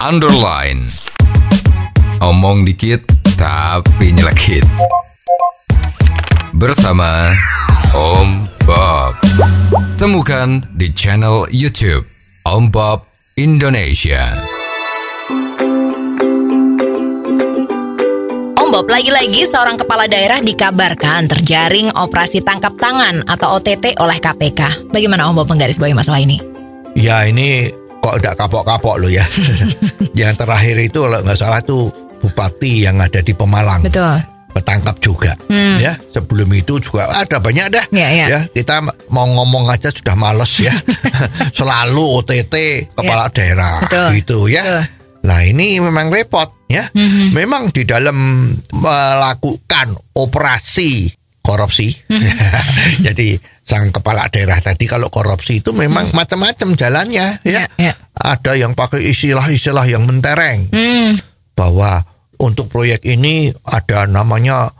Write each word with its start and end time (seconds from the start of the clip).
underline. 0.00 0.88
Omong 2.24 2.64
dikit 2.64 3.04
tapi 3.36 4.16
nyelekit. 4.16 4.64
Bersama 6.56 7.36
Om 7.92 8.48
Bob. 8.64 9.20
Temukan 10.00 10.64
di 10.72 10.88
channel 10.96 11.44
YouTube 11.52 12.08
Om 12.48 12.72
Bob 12.72 13.04
Indonesia. 13.36 14.40
Om 18.56 18.68
Bob, 18.72 18.88
lagi-lagi 18.88 19.44
seorang 19.44 19.76
kepala 19.76 20.08
daerah 20.08 20.40
dikabarkan 20.40 21.28
terjaring 21.28 21.92
operasi 21.92 22.40
tangkap 22.40 22.72
tangan 22.80 23.20
atau 23.28 23.60
OTT 23.60 24.00
oleh 24.00 24.16
KPK. 24.16 24.88
Bagaimana 24.88 25.28
Om 25.28 25.44
Bob 25.44 25.48
menggarisbawahi 25.52 25.92
masalah 25.92 26.24
ini? 26.24 26.40
Ya 26.96 27.22
ini 27.28 27.79
kok 28.10 28.18
udah 28.26 28.34
kapok-kapok 28.34 29.06
loh 29.06 29.10
ya. 29.10 29.22
yang 30.18 30.34
terakhir 30.34 30.74
itu 30.82 30.98
kalau 31.06 31.22
nggak 31.22 31.38
salah 31.38 31.62
tuh 31.62 31.94
bupati 32.18 32.90
yang 32.90 32.98
ada 32.98 33.22
di 33.22 33.30
Pemalang. 33.30 33.86
Betul. 33.86 34.18
Ketangkap 34.50 34.98
juga. 34.98 35.32
Ya 35.78 35.94
sebelum 36.10 36.50
itu 36.50 36.82
juga 36.82 37.06
ada 37.06 37.38
banyak 37.38 37.70
dah. 37.70 37.86
Hmm. 37.86 38.02
Ya, 38.02 38.08
ya. 38.26 38.40
kita 38.50 38.82
mau 39.14 39.30
ngomong 39.30 39.70
aja 39.70 39.94
sudah 39.94 40.18
males 40.18 40.50
ya. 40.58 40.74
Selalu 41.58 42.02
OTT 42.18 42.54
kepala 42.98 43.30
daerah 43.30 43.78
Ya. 43.78 43.86
Betul. 43.86 44.08
gitu 44.18 44.38
ya. 44.50 44.62
Betul. 44.66 44.82
Nah 45.30 45.40
ini 45.46 45.78
memang 45.78 46.10
repot 46.10 46.50
ya. 46.66 46.90
Hmm. 46.90 47.30
Memang 47.30 47.70
di 47.70 47.86
dalam 47.86 48.50
melakukan 48.74 49.94
operasi 50.18 51.14
korupsi. 51.46 51.94
Jadi 53.06 53.38
sang 53.70 53.94
kepala 53.94 54.26
daerah 54.34 54.58
tadi 54.58 54.90
kalau 54.90 55.06
korupsi 55.14 55.62
itu 55.62 55.70
memang 55.70 56.10
macam-macam 56.10 56.74
jalannya 56.74 57.38
ya. 57.46 57.62
Hmm. 57.70 57.78
Ya, 57.78 57.94
ya. 57.94 57.94
Ada 58.18 58.58
yang 58.58 58.74
pakai 58.74 59.06
istilah-istilah 59.14 59.86
yang 59.86 60.02
mentereng 60.10 60.66
Hmm, 60.74 61.14
bahwa 61.54 62.02
untuk 62.42 62.66
proyek 62.66 63.06
ini 63.06 63.54
ada 63.62 64.10
namanya 64.10 64.74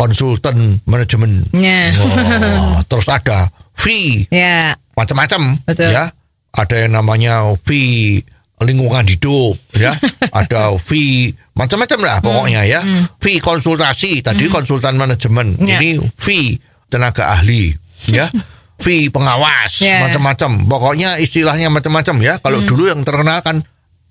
konsultan 0.00 0.80
manajemen. 0.88 1.44
Ya. 1.52 1.92
Oh, 2.00 2.80
terus 2.88 3.04
ada 3.12 3.52
fee 3.76 4.24
ya. 4.32 4.72
macam-macam 4.96 5.60
ya. 5.76 6.08
Ada 6.56 6.88
yang 6.88 6.96
namanya 6.96 7.44
fee 7.60 8.24
lingkungan 8.64 9.04
hidup 9.04 9.60
ya. 9.76 9.92
ada 10.40 10.72
fee 10.80 11.36
macam-macam 11.52 11.98
lah 12.00 12.16
pokoknya 12.24 12.64
ya. 12.64 12.80
Fee 13.20 13.36
konsultasi 13.44 14.24
tadi 14.24 14.48
konsultan 14.48 14.96
manajemen. 14.96 15.60
Ya. 15.60 15.76
Ini 15.76 16.00
fee 16.16 16.56
tenaga 16.88 17.36
ahli 17.36 17.76
ya. 18.08 18.26
fee 18.82 19.12
pengawas 19.12 19.84
Ya. 19.84 20.00
macam-macam. 20.00 20.64
Pokoknya 20.64 21.20
istilahnya 21.20 21.68
macam-macam 21.68 22.16
ya. 22.20 22.34
Kalau 22.40 22.64
dulu 22.64 22.88
yang 22.88 23.04
terkenal 23.04 23.44
kan 23.44 23.60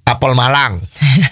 apel 0.05 0.33
Malang. 0.33 0.77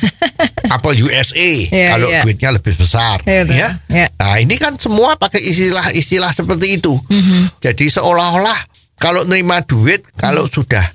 apel 0.74 0.98
USA 1.00 1.50
Ya, 1.70 1.94
kalau 1.94 2.10
ya. 2.10 2.22
duitnya 2.26 2.50
lebih 2.52 2.74
besar 2.76 3.22
Ya, 3.24 3.46
betul. 3.46 3.62
ya. 3.90 4.10
Nah 4.12 4.36
ini 4.38 4.58
kan 4.58 4.76
semua 4.76 5.16
pakai 5.16 5.40
istilah-istilah 5.40 6.34
seperti 6.34 6.78
itu. 6.78 6.98
Mhm. 6.98 7.62
Jadi 7.62 7.86
seolah-olah 7.88 8.58
kalau 8.98 9.22
nerima 9.24 9.62
duit, 9.62 10.02
kalau 10.14 10.46
Mhm. 10.46 10.52
sudah 10.52 10.86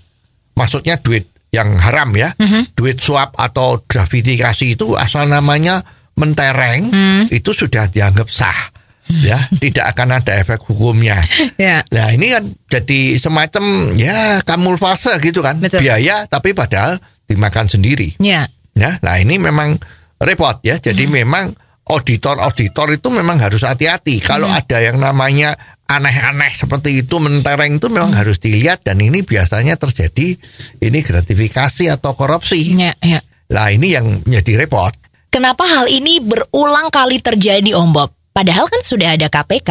maksudnya 0.53 0.99
duit 0.99 1.31
yang 1.51 1.79
haram 1.79 2.11
ya, 2.13 2.35
Mhm. 2.35 2.75
duit 2.75 2.99
suap 2.99 3.37
atau 3.37 3.81
gratifikasi 3.83 4.75
itu 4.75 4.95
asal 4.95 5.27
namanya 5.27 5.81
mentereng, 6.15 6.91
Mhm. 6.91 7.23
itu 7.31 7.51
sudah 7.51 7.87
dianggap 7.87 8.27
sah. 8.27 8.73
Ya, 9.21 9.37
tidak 9.61 9.93
akan 9.93 10.23
ada 10.23 10.41
efek 10.41 10.65
hukumnya. 10.65 11.21
Ya. 11.61 11.85
Nah 11.93 12.09
ini 12.17 12.33
kan 12.33 12.49
jadi 12.71 13.21
semacam 13.21 13.93
ya 14.01 14.41
kamuflase 14.43 15.13
gitu 15.21 15.45
kan, 15.45 15.61
Betul. 15.61 15.85
biaya 15.85 16.25
tapi 16.27 16.57
padahal 16.57 16.97
dimakan 17.29 17.69
sendiri. 17.69 18.17
Ya. 18.19 18.49
Ya, 18.73 18.97
nah 19.05 19.21
ini 19.21 19.37
memang 19.37 19.77
repot 20.17 20.65
ya. 20.65 20.81
Jadi 20.81 21.05
memang 21.05 21.53
auditor-auditor 21.85 22.97
itu 22.97 23.09
memang 23.13 23.37
harus 23.37 23.67
hati-hati. 23.67 24.25
Kalau 24.25 24.49
ada 24.49 24.81
yang 24.81 24.97
namanya 24.97 25.53
aneh-aneh 25.91 26.53
seperti 26.57 27.05
itu 27.05 27.21
mentereng 27.21 27.77
itu 27.77 27.93
memang 27.93 28.17
harus 28.17 28.41
dilihat 28.41 28.81
dan 28.81 28.97
ini 29.03 29.21
biasanya 29.21 29.77
terjadi 29.77 30.41
ini 30.81 30.99
gratifikasi 31.05 31.93
atau 31.93 32.17
korupsi. 32.17 32.73
Ya. 32.79 32.97
Ya. 33.05 33.21
Nah 33.53 33.69
ini 33.69 33.93
yang 33.93 34.25
menjadi 34.25 34.65
repot. 34.65 34.95
Kenapa 35.33 35.65
hal 35.65 35.89
ini 35.89 36.21
berulang 36.21 36.93
kali 36.93 37.21
terjadi 37.21 37.77
Om 37.77 37.91
Bob? 37.93 38.13
Padahal 38.33 38.67
kan 38.67 38.81
sudah 38.81 39.15
ada 39.15 39.29
KPK. 39.29 39.71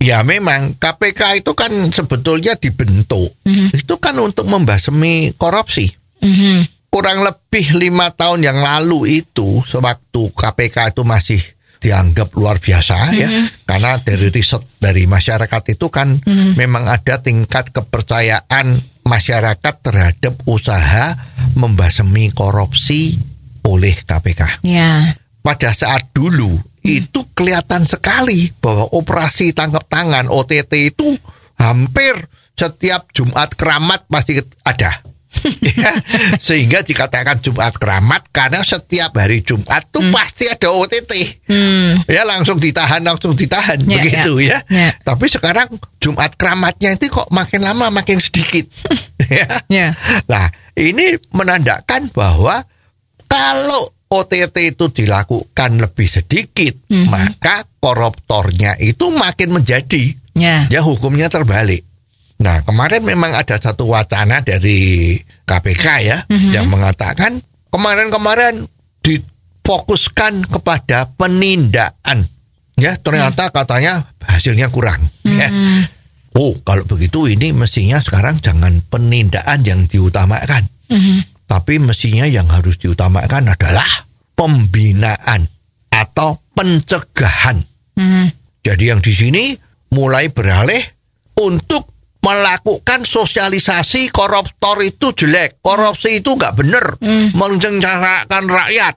Ya 0.00 0.20
memang 0.20 0.76
KPK 0.76 1.40
itu 1.40 1.52
kan 1.52 1.70
sebetulnya 1.88 2.56
dibentuk 2.56 3.32
itu 3.72 3.94
kan 3.96 4.16
untuk 4.18 4.44
membasmi 4.44 5.32
korupsi. 5.34 5.92
Mhm. 6.20 6.88
kurang 6.88 7.20
lebih 7.20 7.74
lima 7.74 8.06
tahun 8.08 8.38
yang 8.40 8.54
lalu 8.54 9.18
itu 9.18 9.60
sewaktu 9.60 10.30
KPK 10.30 10.94
itu 10.94 11.02
masih 11.02 11.42
dianggap 11.76 12.30
luar 12.32 12.62
biasa 12.62 12.96
ya 13.12 13.28
karena 13.66 13.98
dari 13.98 14.30
riset 14.30 14.62
dari 14.78 15.02
masyarakat 15.04 15.74
itu 15.74 15.90
kan 15.90 16.14
memang 16.54 16.86
ada 16.86 17.18
tingkat 17.18 17.74
kepercayaan 17.74 18.78
masyarakat 19.02 19.74
terhadap 19.82 20.38
usaha 20.46 21.18
membasmi 21.52 22.30
korupsi 22.30 23.18
oleh 23.66 23.98
KPK 23.98 24.62
Ya. 24.62 25.18
pada 25.42 25.74
saat 25.74 26.14
dulu 26.14 26.56
itu 26.84 27.24
kelihatan 27.32 27.88
sekali 27.88 28.52
bahwa 28.60 28.92
operasi 28.92 29.56
tangkap 29.56 29.88
tangan 29.88 30.28
OTT 30.28 30.92
itu 30.92 31.16
hampir 31.56 32.12
setiap 32.54 33.08
Jumat 33.16 33.56
keramat 33.56 34.04
pasti 34.06 34.38
ada. 34.62 34.92
Ya, 35.74 35.90
sehingga 36.38 36.86
dikatakan 36.86 37.42
Jumat 37.42 37.74
keramat 37.74 38.22
karena 38.30 38.62
setiap 38.62 39.18
hari 39.18 39.42
Jumat 39.42 39.82
tuh 39.90 40.06
pasti 40.14 40.46
ada 40.46 40.70
OTT. 40.70 41.10
Hmm. 41.50 41.98
Ya 42.06 42.22
langsung 42.22 42.62
ditahan, 42.62 43.02
langsung 43.02 43.34
ditahan 43.34 43.82
Ya, 43.82 43.98
begitu 43.98 44.38
ya. 44.38 44.62
ya. 44.70 44.94
Tapi 45.02 45.26
sekarang 45.26 45.66
Jumat 45.98 46.38
keramatnya 46.38 46.94
itu 46.94 47.10
kok 47.10 47.26
makin 47.34 47.66
lama 47.66 47.90
makin 47.90 48.22
sedikit. 48.22 48.70
ya. 49.26 49.46
Ya. 49.66 49.88
Nah, 50.30 50.54
ini 50.78 51.18
menandakan 51.34 52.14
bahwa 52.14 52.62
kalau 53.26 53.90
OTT 54.10 54.76
itu 54.76 54.92
dilakukan 54.92 55.80
lebih 55.80 56.06
sedikit, 56.06 56.76
Mhm. 56.86 57.08
maka 57.10 57.64
koruptornya 57.80 58.78
itu 58.78 59.10
makin 59.10 59.56
menjadi. 59.56 60.14
Ya. 60.34 60.66
Ya 60.70 60.80
hukumnya 60.82 61.30
terbalik. 61.30 61.82
Nah, 62.42 62.62
kemarin 62.66 63.06
memang 63.06 63.30
ada 63.32 63.56
satu 63.56 63.86
wacana 63.88 64.42
dari 64.42 65.14
KPK 65.46 65.86
ya 66.02 66.18
Mhm. 66.26 66.50
yang 66.50 66.66
mengatakan 66.66 67.38
kemarin-kemarin 67.70 68.66
difokuskan 69.02 70.46
kepada 70.50 71.10
penindakan. 71.14 72.26
Ya, 72.74 72.98
ternyata 72.98 73.54
katanya 73.54 74.10
hasilnya 74.18 74.66
kurang. 74.74 74.98
Ya. 75.22 75.46
Oh, 76.34 76.58
kalau 76.66 76.82
begitu 76.82 77.30
ini 77.30 77.54
mestinya 77.54 78.02
sekarang 78.02 78.42
jangan 78.42 78.82
penindakan 78.90 79.62
yang 79.62 79.86
diutamakan. 79.86 80.66
Mhm. 80.90 81.33
Tapi 81.44 81.78
mestinya 81.78 82.24
yang 82.24 82.48
harus 82.48 82.80
diutamakan 82.80 83.52
adalah 83.52 84.08
pembinaan 84.34 85.46
atau 85.92 86.40
pencegahan. 86.56 87.62
Mhm. 87.94 88.26
Jadi 88.64 88.84
yang 88.88 89.04
di 89.04 89.12
sini 89.12 89.54
mulai 89.92 90.32
beralih 90.32 90.80
untuk 91.38 91.94
melakukan 92.24 93.04
sosialisasi 93.04 94.08
koruptor 94.08 94.80
itu 94.80 95.12
jelek, 95.12 95.60
korupsi 95.60 96.24
itu 96.24 96.32
nggak 96.32 96.56
benar, 96.56 96.96
menjengkarakan 97.36 98.44
rakyat 98.48 98.94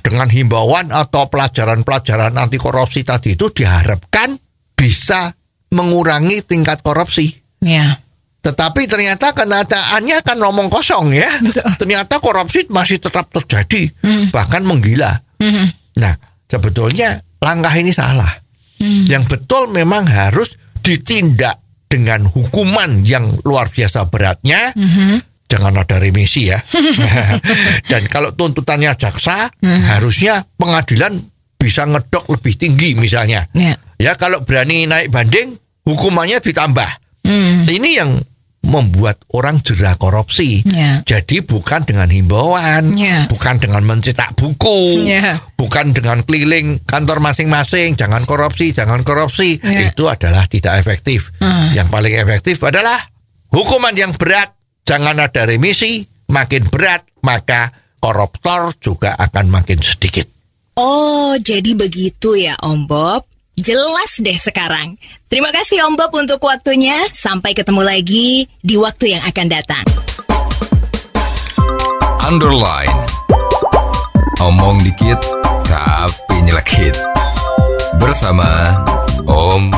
dengan 0.00 0.28
himbauan 0.32 0.88
atau 0.88 1.28
pelajaran-pelajaran 1.28 2.40
anti 2.40 2.56
korupsi 2.56 3.04
tadi 3.04 3.36
itu 3.36 3.52
diharapkan 3.52 4.32
bisa 4.72 5.36
mengurangi 5.76 6.40
tingkat 6.40 6.80
korupsi. 6.80 7.28
Ya. 7.60 8.00
Tetapi 8.40 8.88
ternyata 8.88 9.36
kenyataannya 9.36 10.24
kan 10.24 10.36
ngomong 10.40 10.72
kosong 10.72 11.12
ya. 11.12 11.28
Ternyata 11.76 12.16
korupsi 12.24 12.64
masih 12.72 12.96
tetap 12.96 13.28
terjadi, 13.28 13.92
bahkan 14.32 14.64
menggila. 14.64 15.12
Mhm. 15.36 15.96
Nah, 16.00 16.16
sebetulnya 16.48 17.20
langkah 17.40 17.72
ini 17.76 17.92
salah. 17.92 18.32
Yang 18.80 19.36
betul 19.36 19.68
memang 19.68 20.08
harus 20.08 20.56
ditindak 20.80 21.60
dengan 21.84 22.24
hukuman 22.24 23.04
yang 23.04 23.28
luar 23.44 23.68
biasa 23.68 24.08
beratnya. 24.08 24.72
Jangan 25.50 25.76
ada 25.76 26.00
remisi 26.00 26.48
ya. 26.48 26.56
Dan 27.90 28.08
kalau 28.08 28.32
tuntutannya 28.32 28.96
jaksa, 28.96 29.52
harusnya 29.60 30.40
pengadilan 30.56 31.20
bisa 31.60 31.84
ngedok 31.84 32.24
lebih 32.32 32.56
tinggi 32.56 32.96
misalnya. 32.96 33.44
Ya. 33.52 33.76
Ya 34.00 34.16
kalau 34.16 34.40
berani 34.48 34.88
naik 34.88 35.12
banding, 35.12 35.60
hukumannya 35.84 36.40
ditambah. 36.40 36.88
Hmm. 37.20 37.68
Ini 37.68 37.90
yang 38.00 38.16
membuat 38.60 39.16
orang 39.32 39.64
jerah 39.64 39.96
korupsi. 39.96 40.60
Ya. 40.68 41.00
Jadi 41.08 41.40
bukan 41.40 41.88
dengan 41.88 42.12
himbauan, 42.12 42.92
Ya. 42.92 43.24
bukan 43.26 43.56
dengan 43.56 43.80
mencetak 43.88 44.36
buku, 44.36 45.08
Ya. 45.08 45.40
bukan 45.56 45.96
dengan 45.96 46.20
keliling 46.22 46.76
kantor 46.84 47.24
masing-masing, 47.24 47.96
jangan 47.96 48.28
korupsi, 48.28 48.76
jangan 48.76 49.00
korupsi. 49.00 49.56
Ya. 49.64 49.88
Itu 49.88 50.12
adalah 50.12 50.44
tidak 50.44 50.76
efektif. 50.76 51.32
Hmm. 51.40 51.72
Yang 51.72 51.88
paling 51.88 52.14
efektif 52.20 52.56
adalah 52.60 53.00
hukuman 53.48 53.96
yang 53.96 54.12
berat, 54.12 54.52
jangan 54.84 55.16
ada 55.16 55.48
remisi, 55.48 56.04
makin 56.28 56.68
berat 56.68 57.08
maka 57.24 57.72
koruptor 58.00 58.76
juga 58.80 59.16
akan 59.16 59.48
makin 59.48 59.80
sedikit. 59.80 60.28
Oh, 60.76 61.36
jadi 61.36 61.76
begitu 61.76 62.36
ya 62.36 62.56
Om 62.60 62.88
Bob. 62.88 63.29
Jelas 63.60 64.16
deh 64.16 64.40
sekarang. 64.40 64.96
Terima 65.28 65.52
kasih 65.52 65.84
Om 65.84 66.00
Bob 66.00 66.16
untuk 66.16 66.40
waktunya. 66.40 66.96
Sampai 67.12 67.52
ketemu 67.52 67.84
lagi 67.84 68.48
di 68.64 68.80
waktu 68.80 69.12
yang 69.12 69.22
akan 69.28 69.46
datang. 69.52 69.84
Underline. 72.24 72.96
Omong 74.40 74.80
dikit 74.80 75.20
tapi 75.68 76.40
nyelekit. 76.40 76.96
Bersama 78.00 78.80
Om 79.28 79.68